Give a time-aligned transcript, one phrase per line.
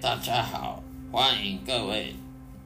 [0.00, 0.80] 大家好，
[1.10, 2.14] 欢迎各位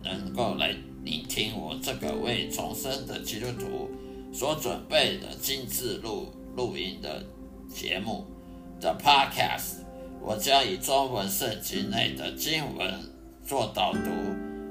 [0.02, 3.90] 能够来聆听我这个为重生的基督徒
[4.34, 7.24] 所准备的精致录录音的
[7.74, 8.26] 节目
[8.78, 9.76] 的 Podcast。
[10.20, 13.00] 我将以中文圣经内的经文
[13.42, 14.10] 做导读，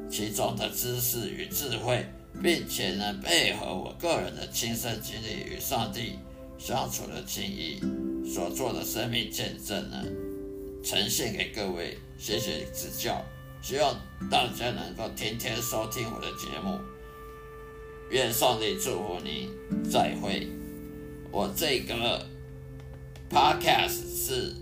[0.08, 2.05] 其中的知识与智慧，
[2.44, 6.20] 并且呢配合我个人的亲身经历与上帝
[6.60, 7.82] 相处的经历
[8.24, 10.05] 所做的生命见证呢。
[10.84, 13.24] 呈现给各位，谢谢指教，
[13.62, 13.96] 希望
[14.29, 16.79] 大家能够天天收听我的节目。
[18.10, 19.49] 愿上帝祝福你，
[19.90, 20.48] 再会。
[21.32, 22.26] 我这个
[23.29, 24.54] podcast 是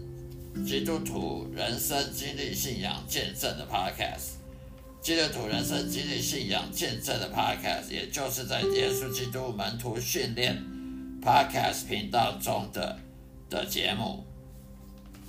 [0.63, 4.33] 基督徒人生经历信仰见证的 podcast，
[5.01, 10.63] 基督徒人生经历信仰见证的 podcast，也就是在耶稣基督门徒训练
[11.23, 12.99] podcast 频道中的
[13.49, 14.23] 的节目。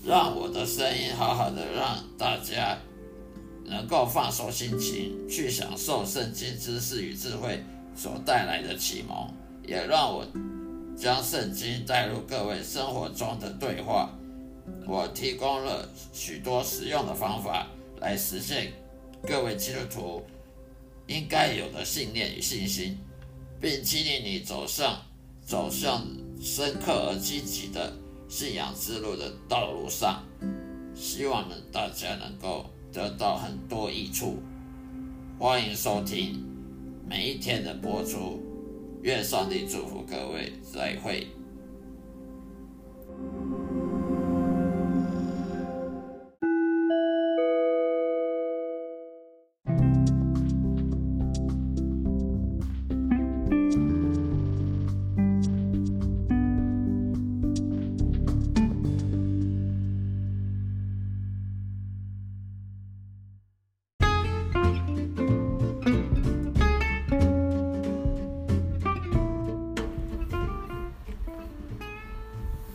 [0.05, 2.79] 让我的声音好好的，让大家
[3.65, 7.63] 能够放松心情，去享受圣经知识与智慧
[7.95, 9.29] 所带来的启蒙，
[9.67, 10.27] 也让我
[10.97, 14.11] 将圣经带入各位生活中的对话。
[14.87, 17.67] 我提供了许多实用的方法
[18.01, 18.73] 来实现
[19.27, 20.23] 各位基督徒
[21.07, 22.99] 应该有的信念与信心，
[23.61, 25.03] 并激励你走上
[25.45, 26.07] 走向
[26.41, 27.93] 深刻而积极的。
[28.31, 30.23] 信仰之路的道路上，
[30.95, 34.39] 希望呢大家能够得到很多益处。
[35.37, 36.41] 欢迎收听
[37.09, 38.41] 每一天的播出，
[39.03, 41.27] 愿上帝祝福各位，再会。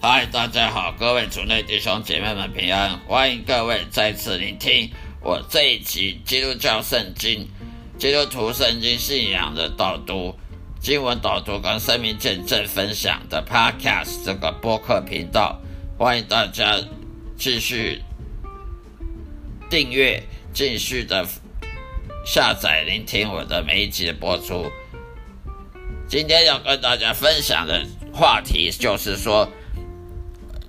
[0.07, 7.49] 嗨，大家好，各位主内弟兄姐妹们平安，欢迎各位再次聆听我这一集基督教圣经、
[7.97, 10.35] 基督徒圣经信仰的导读、
[10.79, 15.59] 经文导读跟生命见证分享的 Podcast 这个播客频道，
[15.97, 16.79] 欢迎大家
[17.35, 18.03] 继续
[19.71, 20.21] 订阅、
[20.53, 21.25] 继续的
[22.23, 24.71] 下载聆听我的每一集的播出。
[26.07, 27.83] 今天要跟大家分享的
[28.13, 29.49] 话题就是说。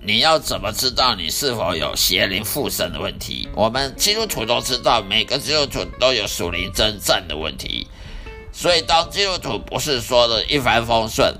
[0.07, 3.45] 你要怎么知道你是否有邪灵附身的问题？
[3.53, 7.85] 我们基督徒都知道，每个基督徒都有属灵征战的问题。
[8.53, 11.35] 所以，当基督徒不是说的一帆风顺，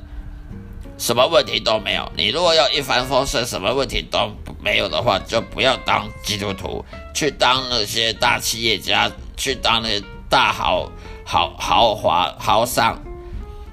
[0.98, 2.12] 什么问题都没有。
[2.18, 4.30] 你如果要一帆风顺，什么问题都
[4.62, 6.84] 没有的话，就不要当基督徒，
[7.16, 10.92] 去当那些大企业家，去当那些大豪
[11.24, 13.02] 豪豪华豪商，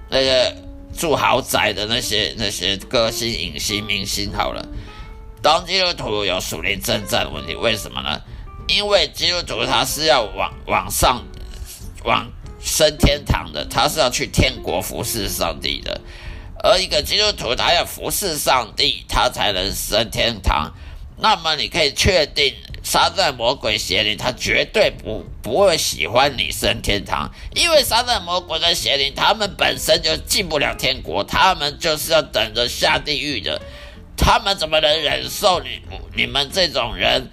[0.09, 0.57] 那些
[0.97, 4.31] 住豪宅的那些那些歌星、影星、明星。
[4.33, 4.65] 好了。
[5.45, 8.19] 当基督徒有属灵征战的问题，为什么呢？
[8.67, 11.23] 因为基督徒他是要往往上
[12.03, 12.27] 往
[12.63, 16.01] 升天堂的，他是要去天国服侍上帝的。
[16.63, 20.73] 而一个基督徒他要服侍上帝，他才能升天堂。
[21.19, 33.61] 那么你可以确定，撒旦魔鬼邪灵他绝对不不会喜欢你升天堂，因为撒旦魔鬼跟邪灵他们本身就进不了天国，他们就是要等着下地狱的。
[34.17, 35.81] 他们怎么能忍受你
[36.15, 37.31] 你们这种人？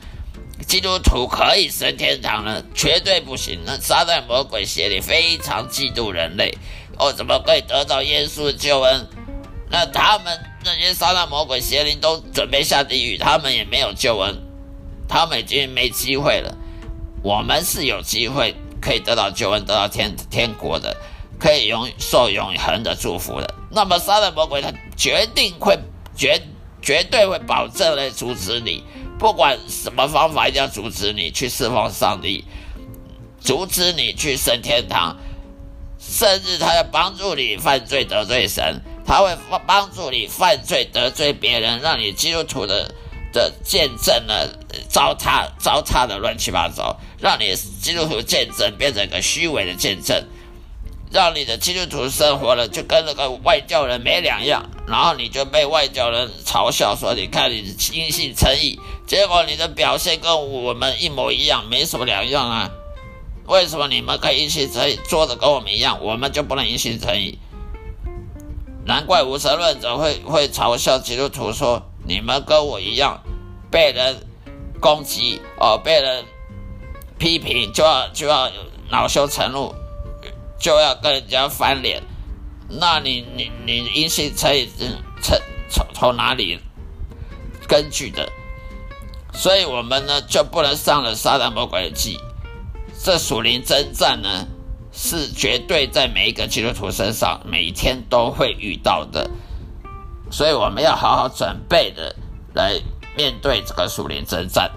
[0.67, 2.63] 基督徒可以升天堂呢？
[2.75, 3.59] 绝对不行！
[3.65, 6.55] 那撒旦魔鬼邪灵非常嫉妒人类，
[6.99, 9.07] 哦，怎么可以得到耶稣的救恩？
[9.71, 14.39] 那他们那些撒旦魔鬼邪灵都准备下地狱，他们也没有救恩，
[15.07, 16.55] 他们已经没机会了。
[17.23, 20.95] 我们是有机会可以得到救恩，得到天天国的，
[21.39, 23.51] 可以永受永恒的祝福的。
[23.71, 25.79] 那么撒旦魔鬼他决定会
[26.15, 26.39] 决。
[26.81, 28.83] 绝对会保证来阻止你，
[29.19, 32.43] 不管什么方法，一定要阻止你去释放上帝，
[33.39, 35.17] 阻止你去升天堂，
[35.99, 39.37] 甚至他要帮助你犯罪得罪神，他会
[39.67, 42.93] 帮助你犯罪得罪别人，让你基督徒的
[43.31, 44.33] 的见证呢
[44.89, 50.25] 糟蹋糟蹋的乱七八糟，让你基督徒见证变成一个虚伪的见证。
[51.11, 62.71] 让你的基督徒生活了，就跟那个外教人没两样，然后你就被外教人嘲笑说：“你看你因信诚意，结果你的表现跟我们一模一样，没什么两样啊？
[63.47, 67.37] 为什么你们可以因信诚意，做的跟我们一样，我们就不能因信诚意？
[68.85, 73.21] 难怪无神论者会会嘲笑基督徒说：你们跟我一样，
[73.69, 74.15] 被人
[74.79, 76.23] 攻击哦，被人
[77.17, 78.49] 批评，就要就要
[78.89, 79.75] 恼羞成怒，
[80.61, 82.01] 就要跟人家翻脸。
[82.69, 84.49] 那你你你阴性成
[85.21, 85.37] 从
[85.69, 86.57] 从从哪里
[87.67, 88.29] 根据的？
[89.33, 92.17] 所以我们呢就不能上了撒旦魔鬼的计。
[93.03, 94.45] 这属灵征战呢，
[94.91, 99.29] 是绝对在每一个基督徒身上每天都会遇到的。
[100.29, 102.15] 所以我们要好好准备的
[102.53, 102.79] 来
[103.17, 104.71] 面对这个属灵征战。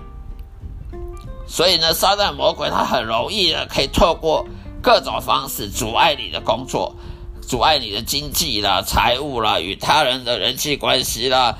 [1.47, 4.47] 所以呢，撒旦魔鬼他很容易的可以透过
[4.85, 6.95] 各种方式阻碍你的工作。
[7.41, 11.57] 阻碍你的经济啦、财务啦、与他人的人际关系啦、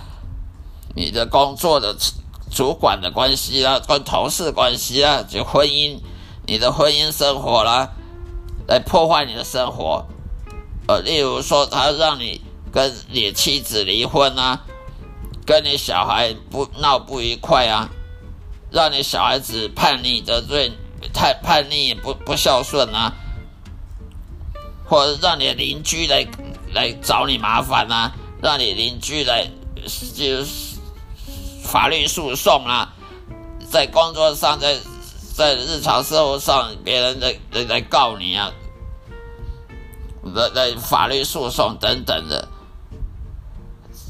[0.95, 1.97] 你的工作的
[2.51, 5.99] 主管的关系啦、跟同事关系啦、就婚姻、
[6.47, 7.91] 你的婚姻生活啦，
[8.67, 10.07] 来破坏你的生活。
[10.87, 12.41] 呃，例如说，他让你
[12.73, 14.61] 跟你妻子离婚啊，
[15.47, 17.91] 跟你小孩不闹不愉快啊，
[18.71, 20.73] 让你小孩子叛逆得罪
[21.15, 23.15] 太叛逆不不孝顺啊。
[24.87, 26.27] 或者让你邻居来
[26.75, 28.13] 来找你麻烦啊，
[28.43, 29.49] 让你邻居来
[30.15, 30.77] 就是
[31.63, 32.93] 法律诉讼啊，
[33.71, 34.77] 在工作上，在
[35.35, 38.53] 在日常生活上，别人来来来告你啊，
[40.23, 42.47] 来来法律诉讼等等的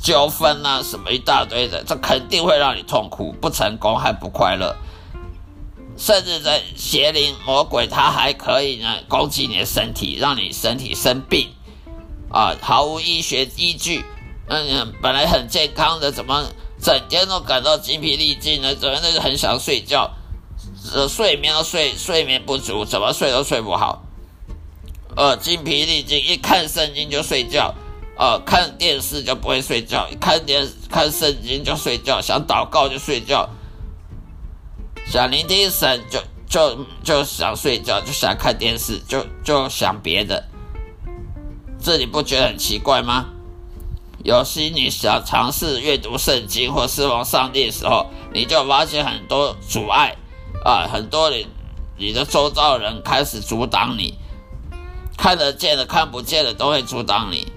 [0.02, 4.74] 纠纷啊，什么一大堆的，这肯定会让你痛苦，不成功还不快乐。
[5.96, 11.50] 甚至在邪灵魔鬼，他还可以呢攻击你的身体，让你身体生病
[12.30, 12.56] 啊！
[12.60, 14.04] 毫无医学依据，
[14.48, 16.46] 嗯，本来很健康的，怎么
[16.82, 18.74] 整天都感到精疲力尽呢？
[18.74, 20.10] 整天都很想睡觉，
[20.92, 24.02] 呃，睡眠都睡睡眠不足，怎么睡都睡不好，
[25.16, 27.72] 呃，精疲力尽，一看圣经就睡觉，
[28.18, 33.48] 呃，看电视就不会睡觉，一看电看圣经就睡觉，想祷告就睡觉。
[35.14, 40.44] 想聆听神，就就就想睡觉，就想看电视，就就想别的。
[41.80, 43.26] 这你不觉得很奇怪吗？
[44.24, 50.16] 有时你想尝试阅读圣经或侍奉上帝的时候，你就发现很多阻碍
[50.64, 51.46] 啊，很多你
[51.96, 54.18] 你的周遭人开始阻挡你，
[55.16, 57.52] 看得见的、看不见的都会阻挡你。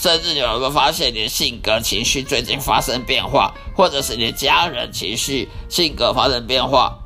[0.00, 6.96] 甚至你有没有发现你的性格、情绪最近发生变化，或者是你的家人情绪、性格发生变化？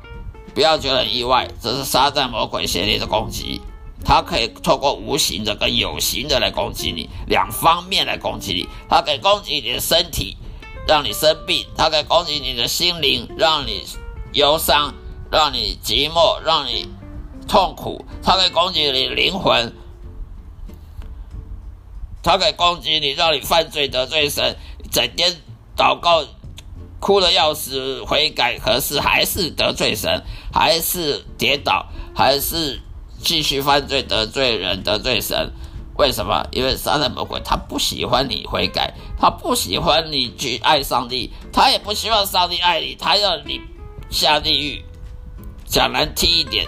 [0.53, 3.59] 不要觉得很意外，这是撒旦魔鬼邪灵的攻击。
[4.05, 8.67] 它可以透过无形的跟有形的来攻击你，两方面来攻击你。
[8.87, 10.37] 它可以攻击你的身体，
[10.87, 13.83] 让你生病；它可以攻击你的心灵，让你
[14.33, 14.93] 忧伤、
[15.31, 16.87] 让你寂寞、让你
[17.47, 19.73] 痛苦；它可以攻击你灵魂。
[22.23, 24.55] 他可以攻击你，让你犯罪得罪神，
[24.89, 25.35] 整天
[25.75, 26.25] 祷告，
[26.99, 32.81] 哭的要死，悔改，可是还是得罪神，还是跌倒，还是
[33.21, 35.51] 继续犯罪得罪人得罪神。
[35.95, 36.47] 为什么？
[36.51, 43.61] 因为撒旦魔鬼他不喜欢你悔改，他不喜欢你去爱上帝，他也不希望上帝爱你，他要你
[44.09, 44.83] 下地狱。
[45.65, 46.67] 讲难听一点，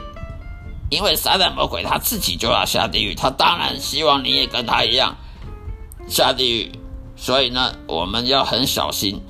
[0.89, 5.15] 因为撒旦魔鬼他自己就要下地狱，他当然希望你也跟他一样。
[6.07, 6.71] 下地狱，
[7.15, 9.21] 所以呢，我们要很小心。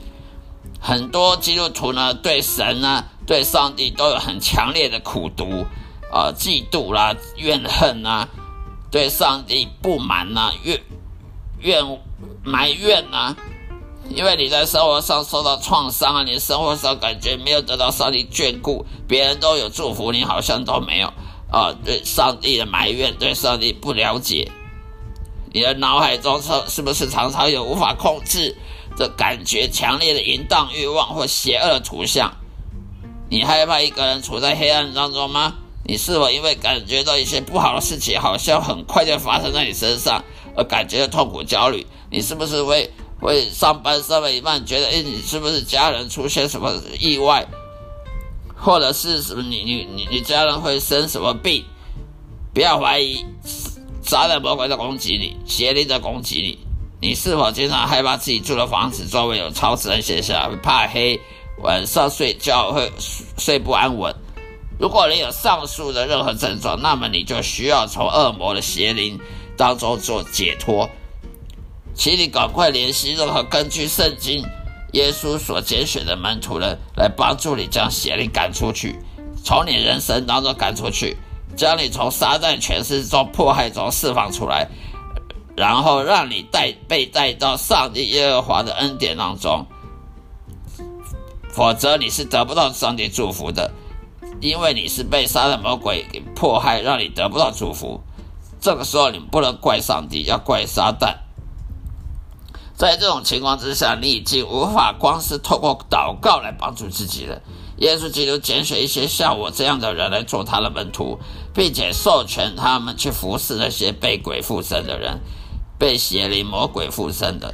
[0.79, 5.65] 很多基督徒呢，对神呢，对上帝都有很强烈的苦毒
[6.11, 8.27] 啊、嫉妒啦、怨恨啊，
[8.91, 10.79] 对上帝不满呐、怨
[11.59, 11.99] 怨
[12.43, 13.35] 埋怨呐。
[14.07, 21.07] 因为你在生活上受到创伤啊，你生活上感觉没有得到上帝眷顾，别人都有祝福，你好像都没有
[21.51, 21.73] 啊。
[21.83, 24.51] 对上帝的埋怨，对上帝不了解。
[25.55, 28.57] 你的脑海中是是不是常常有无法控制
[28.97, 32.29] 的感觉、强烈的淫荡欲望或邪恶的图像？
[33.29, 35.53] 你害怕一个人处在黑暗当中吗？
[35.85, 40.21] 你是否因为感觉到一些不好的事情好像很快就发生在你身上
[40.57, 41.87] 而感觉到痛苦、焦虑？
[42.11, 47.47] 你是不是会会上班上了一半觉得，哎，你是不是家人出现什么意外，
[48.53, 51.63] 或者是什么你你你你家人会生什么病？
[52.53, 53.25] 不要怀疑。
[54.05, 56.59] 撒旦魔鬼在攻击你，邪灵在攻击你。
[57.01, 60.55] 你是否经常害怕自己住的房子周围有超自然现象？
[60.61, 61.19] 怕黑，
[61.63, 62.91] 晚上睡觉会
[63.39, 64.15] 睡不安稳？
[64.79, 69.19] 如果你有上述的任何症状，那么你就需要从恶魔的邪灵
[69.57, 70.87] 当中做解脱。
[71.95, 74.45] 请你赶快联系任何根据圣经
[74.93, 78.99] 耶稣所拣选的门徒人，来帮助你将邪灵赶出去，
[79.43, 81.17] 从你人生当中赶出去。
[81.55, 84.69] 将你从撒旦权势中迫害中释放出来，
[85.55, 89.65] 然后让你带被带到上帝耶和华的恩典当中，
[91.49, 93.71] 否则你是得不到上帝祝福的。
[94.41, 98.01] 因为你是被杀的魔鬼给迫害，让你得不到祝福。
[98.59, 101.15] 这个时候，你不能怪上帝，要怪撒旦。
[102.75, 107.41] 在这种情况之下，你已经无法光是透过祷告来帮助自己了。
[107.77, 111.19] 耶稣基督拣选一些像我这样的人来做他的门徒，
[111.53, 115.19] 并且授权他们去服侍那些被鬼附身的人，
[115.77, 117.53] 被邪灵魔鬼附身的。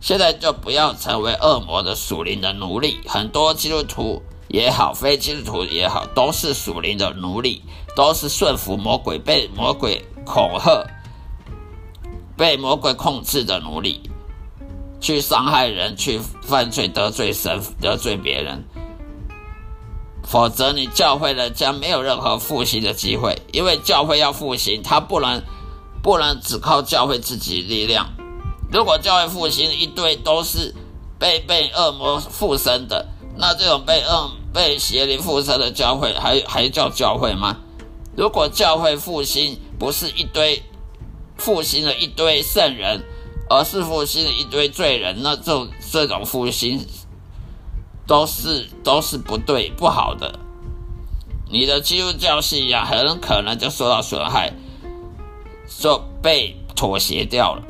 [0.00, 2.98] 现在就不要成为恶魔的属灵的奴隶。
[3.06, 7.62] 很多基督徒也好，非基督徒也好，都是属灵的奴隶，
[7.94, 10.84] 都是顺服魔鬼、被魔鬼恐吓、
[12.36, 14.00] 被魔鬼控制的奴隶，
[15.00, 18.64] 去伤害人、去犯罪、得罪神、得罪别人。
[20.32, 25.42] 否则，你教会呢将没有任何复兴的机会，因为教会要复兴，它不能
[26.02, 28.08] 不能只靠教会自己力量。
[28.72, 30.74] 如果教会复兴一堆都是
[31.18, 37.58] 被被恶魔附身的，那这种被恶被邪灵附身的教会还还叫教会吗？
[38.16, 40.62] 如果教会复兴不是一堆
[41.36, 43.04] 复兴了一堆圣人，
[43.50, 46.86] 而是复兴了一堆罪人，那这种这种复兴。
[48.12, 50.38] 都是都是不对不好的，
[51.50, 54.52] 你的基督教信仰很可能就受到损害，
[55.80, 57.62] 就被妥协掉了。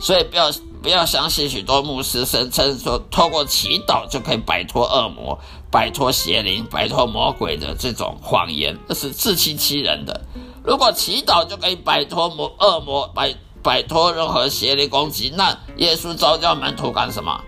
[0.00, 0.50] 所以不要
[0.82, 5.38] 不要相信许多牧师声称说，透过祈祷就可以摆脱恶魔、
[5.70, 10.20] 摆脱邪灵、摆脱魔鬼的这种谎言，这是自欺欺人的。
[10.64, 17.40] 如果祈祷就可以摆脱魔恶魔、摆摆脱任何邪灵攻击，那耶稣召叫门徒干什么？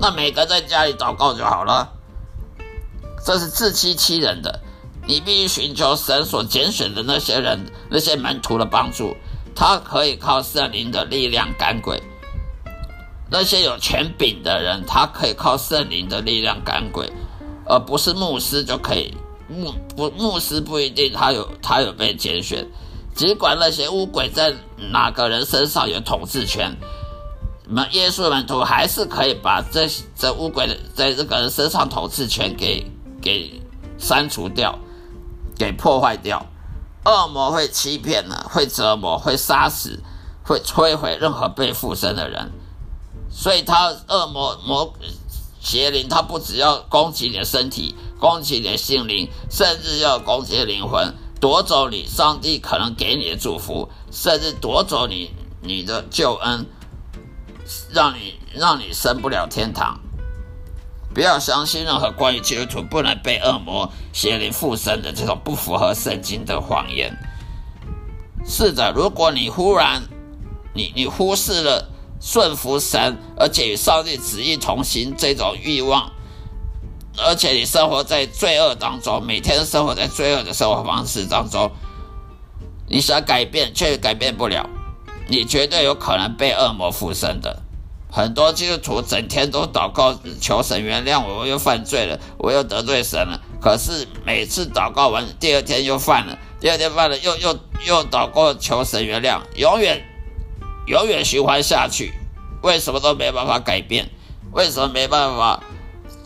[0.00, 1.92] 那每个在家里祷告就好了，
[3.22, 4.60] 这是自欺欺人的。
[5.06, 9.14] 你必须寻求神所拣选的那些人、那些门徒的帮助，
[9.54, 12.02] 他可以靠圣灵的力量赶鬼。
[13.30, 17.12] 那些有权柄的人，他可以靠圣灵的力量赶鬼，
[17.66, 19.14] 而不是牧师就可以。
[19.48, 22.66] 牧不牧师不一定他有他有被拣选，
[23.14, 24.54] 尽管那些巫鬼在
[24.92, 26.74] 哪个人身上有统治权。
[27.72, 32.90] 那么耶稣门徒还是可以把这这乌鬼的在这个人身上统治权给
[33.22, 33.62] 给
[33.96, 34.76] 删除掉，
[35.56, 36.44] 给破坏掉。
[37.04, 40.02] 恶魔会欺骗呢，会折磨，会杀死，
[40.42, 42.50] 会摧毁任何被附身的人。
[43.30, 44.92] 所以，他恶魔魔
[45.60, 55.30] 邪灵，他不只要攻击你的身体，攻击你的心灵，甚至要攻击灵魂，夺走你上帝可能给你的祝福，甚至夺走你
[55.62, 56.66] 你的救恩。
[57.92, 59.98] 让你让你升不了天堂，
[61.14, 67.16] 不要相信任何关于基督徒不能被恶魔邪灵附身的这种不符合圣经的谎言。
[68.46, 70.02] 是的，如果你忽然
[70.74, 71.88] 你你忽视了
[72.20, 76.10] 顺服神，而且与上帝旨意同行这种欲望，
[77.18, 81.70] 而且你生活在罪恶当中，每天生活在罪恶的生活方式当中，
[82.88, 84.68] 你想改变却改变不了。
[85.30, 87.62] 你绝对有可能被恶魔附身的。
[88.10, 93.40] 很多基督徒整天都祷告求神原谅我，我又犯罪了，我又得罪神了。
[93.62, 97.56] 可是每次祷告完，第二天又犯了，第二天犯了，又又
[97.86, 100.04] 又祷告求神原谅，永远
[100.88, 102.12] 永远循环下去。
[102.62, 104.10] 为什么都没办法改变？
[104.50, 105.62] 为什么没办法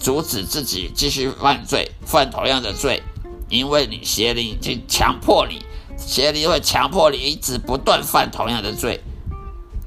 [0.01, 3.03] 阻止自己继续犯罪，犯同样的罪？
[3.51, 5.63] 因为你邪灵已经强迫你。
[5.97, 9.03] 邪灵会强迫你一直不断犯同样的罪，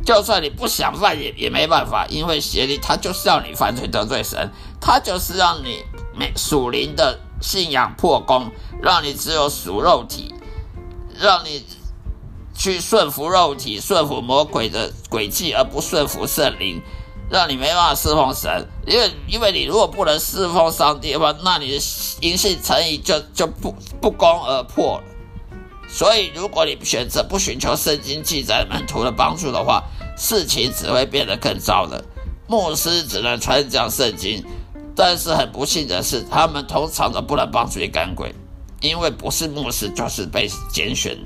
[0.05, 5.83] 就算你不想犯也也没办法，因为邪灵他就是要你犯罪得罪神，他就是让你
[6.15, 8.49] 没属灵的信仰破功，
[8.81, 10.33] 让你只有属肉体，
[11.19, 11.65] 让你
[12.55, 16.81] 去顺服肉体，顺服魔鬼的诡计，而不顺服圣灵，
[17.29, 21.79] 让你没办法侍奉神，因为因为你如果不能侍奉上帝的话，那你的
[22.21, 25.03] 阴性诚意就就不不攻而破了。
[25.97, 29.83] 所以，如果你选择不寻求圣经记载门徒的帮助的话，
[30.15, 32.05] 事情只会变得更糟了。
[32.47, 34.45] 牧师只能传讲圣经，
[34.95, 38.31] 但是很不幸的是，他们通常都不能帮助你赶鬼，
[38.79, 41.17] 因为不是牧师就是被拣选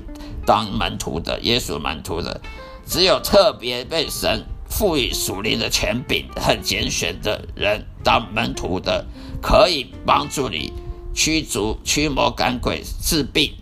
[0.46, 2.40] 当门徒的耶稣门徒的，
[2.86, 9.04] 只有特别被神赋予属灵的权柄和拣选的人当门徒的，
[9.42, 10.72] 可以帮助你
[11.14, 13.52] 驱逐驱魔赶鬼治病。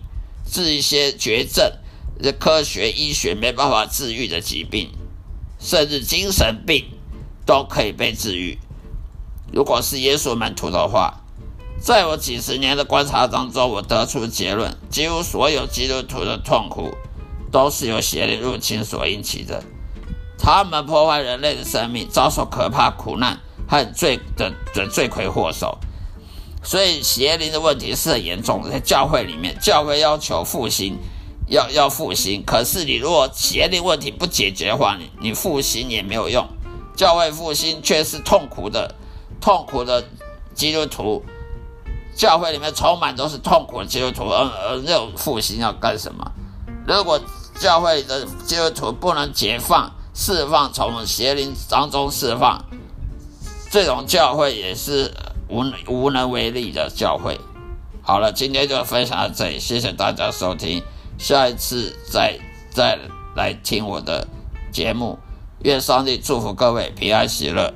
[0.50, 1.72] 治一些绝症，
[2.20, 4.90] 这科学医学没办法治愈的疾病，
[5.58, 6.86] 甚至精神病
[7.46, 8.58] 都可以被治愈。
[9.52, 11.20] 如果是耶稣门徒的话，
[11.80, 16.94] 在我几十年的观察当中，我得出结论：几乎所有基督徒的痛苦
[17.50, 19.62] 都是由邪灵入侵所引起的。
[20.38, 25.78] 他们破坏人类的生命，遭受可怕苦难和罪的的罪魁祸首。
[26.62, 30.98] 所以邪灵的问题是很严重的，在教会里面，教会要求复兴，
[31.48, 32.44] 要要复兴。
[32.44, 36.46] 可是你如果邪灵问题不解决的话，你你复兴也没有用。
[36.94, 38.94] 教会复兴却是痛苦的，
[39.40, 40.04] 痛苦的
[40.54, 41.24] 基督徒，
[42.14, 46.30] 教会里面充满都是痛苦的基督徒，而而那种复兴要干什么？
[46.86, 47.18] 如果
[47.58, 52.62] 教会的基督徒不能解放、释放，从邪灵当中释放，
[53.70, 55.10] 这种教会也是。
[55.50, 57.38] 无无能为力的教会。
[58.02, 60.82] 好了，今天就分享到这里，谢谢大家收听，
[61.18, 62.38] 下一次再
[62.70, 62.98] 再
[63.36, 64.26] 来听我的
[64.72, 65.18] 节目。
[65.62, 67.74] 愿上帝祝福各位平安喜乐，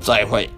[0.00, 0.50] 再会。